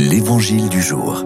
[0.00, 1.24] L'Évangile du jour.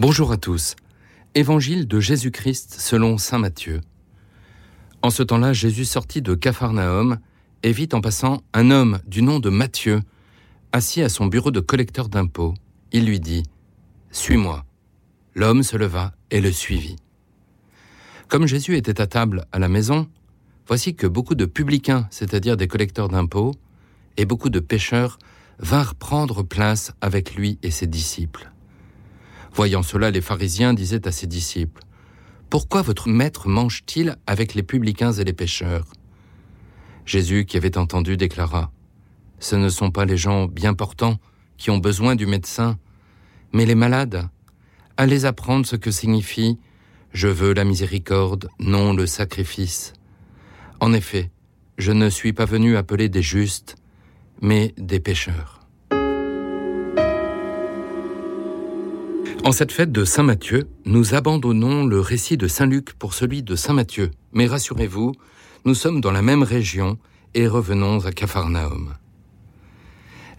[0.00, 0.74] Bonjour à tous.
[1.36, 3.80] Évangile de Jésus-Christ selon Saint Matthieu.
[5.02, 7.20] En ce temps-là, Jésus sortit de Capharnaüm
[7.62, 10.02] et vit en passant un homme du nom de Matthieu,
[10.72, 12.54] assis à son bureau de collecteur d'impôts.
[12.90, 13.44] Il lui dit
[14.10, 14.64] Suis-moi.
[15.36, 16.96] L'homme se leva et le suivit.
[18.26, 20.08] Comme Jésus était à table à la maison,
[20.66, 23.54] voici que beaucoup de publicains, c'est-à-dire des collecteurs d'impôts,
[24.16, 25.18] et beaucoup de pêcheurs
[25.58, 28.50] vinrent prendre place avec lui et ses disciples.
[29.52, 31.82] Voyant cela, les pharisiens disaient à ses disciples,
[32.50, 35.86] Pourquoi votre maître mange-t-il avec les publicains et les pêcheurs?
[37.06, 38.72] Jésus, qui avait entendu, déclara,
[39.38, 41.18] Ce ne sont pas les gens bien portants
[41.56, 42.78] qui ont besoin du médecin,
[43.52, 44.28] mais les malades.
[44.96, 46.58] Allez apprendre ce que signifie
[47.12, 49.92] Je veux la miséricorde, non le sacrifice.
[50.80, 51.30] En effet,
[51.78, 53.76] je ne suis pas venu appeler des justes,
[54.40, 55.60] mais des pécheurs.
[59.44, 63.42] En cette fête de Saint Matthieu, nous abandonnons le récit de Saint Luc pour celui
[63.42, 64.10] de Saint Matthieu.
[64.32, 65.12] Mais rassurez-vous,
[65.66, 66.98] nous sommes dans la même région
[67.34, 68.94] et revenons à Capharnaüm.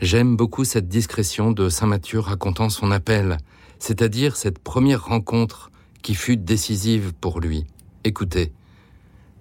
[0.02, 3.38] J'aime beaucoup cette discrétion de Saint Matthieu racontant son appel,
[3.80, 7.66] c'est-à-dire cette première rencontre qui fut décisive pour lui.
[8.04, 8.52] Écoutez,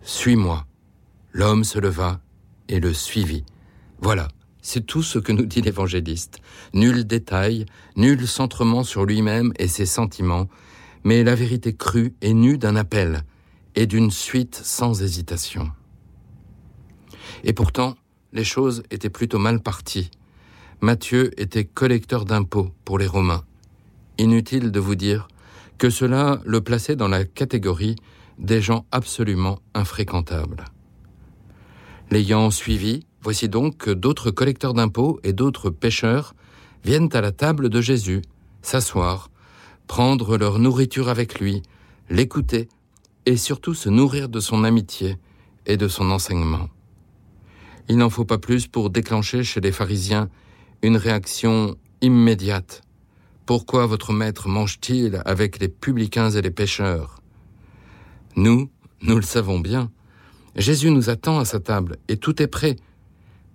[0.06, 0.66] Suis-moi.
[1.32, 2.20] L'homme se leva
[2.68, 3.44] et le suivit.
[4.00, 4.28] Voilà,
[4.64, 6.40] c'est tout ce que nous dit l'évangéliste.
[6.72, 10.48] Nul détail, nul centrement sur lui-même et ses sentiments,
[11.04, 13.24] mais la vérité crue et nue d'un appel
[13.74, 15.70] et d'une suite sans hésitation.
[17.44, 17.94] Et pourtant,
[18.32, 20.10] les choses étaient plutôt mal parties.
[20.80, 23.44] Matthieu était collecteur d'impôts pour les Romains.
[24.16, 25.28] Inutile de vous dire
[25.76, 27.96] que cela le plaçait dans la catégorie
[28.38, 30.64] des gens absolument infréquentables.
[32.10, 36.34] L'ayant suivi, Voici donc que d'autres collecteurs d'impôts et d'autres pêcheurs
[36.84, 38.20] viennent à la table de Jésus,
[38.60, 39.30] s'asseoir,
[39.86, 41.62] prendre leur nourriture avec lui,
[42.10, 42.68] l'écouter
[43.24, 45.16] et surtout se nourrir de son amitié
[45.64, 46.68] et de son enseignement.
[47.88, 50.28] Il n'en faut pas plus pour déclencher chez les pharisiens
[50.82, 52.82] une réaction immédiate.
[53.46, 57.22] Pourquoi votre maître mange-t-il avec les publicains et les pêcheurs?
[58.36, 58.68] Nous,
[59.00, 59.90] nous le savons bien.
[60.56, 62.76] Jésus nous attend à sa table et tout est prêt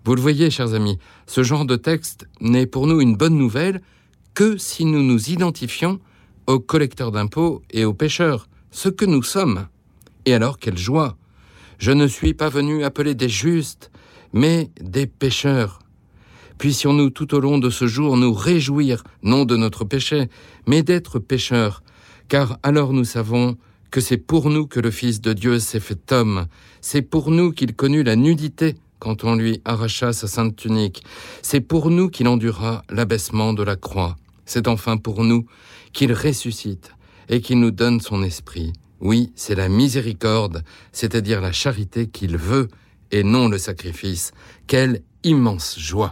[0.05, 3.81] vous le voyez, chers amis, ce genre de texte n'est pour nous une bonne nouvelle
[4.33, 5.99] que si nous nous identifions
[6.47, 9.67] aux collecteurs d'impôts et aux pêcheurs, ce que nous sommes.
[10.25, 11.17] Et alors quelle joie
[11.77, 13.91] Je ne suis pas venu appeler des justes,
[14.31, 15.79] mais des pécheurs.
[16.57, 20.29] Puissions-nous tout au long de ce jour nous réjouir, non de notre péché,
[20.65, 21.83] mais d'être pécheurs,
[22.29, 23.57] car alors nous savons
[23.91, 26.47] que c'est pour nous que le Fils de Dieu s'est fait homme,
[26.79, 31.03] c'est pour nous qu'il connut la nudité quand on lui arracha sa sainte tunique.
[31.41, 34.17] C'est pour nous qu'il endura l'abaissement de la croix.
[34.45, 35.45] C'est enfin pour nous
[35.93, 36.91] qu'il ressuscite
[37.29, 38.73] et qu'il nous donne son esprit.
[38.99, 42.67] Oui, c'est la miséricorde, c'est-à-dire la charité qu'il veut
[43.11, 44.31] et non le sacrifice.
[44.67, 46.07] Quelle immense joie.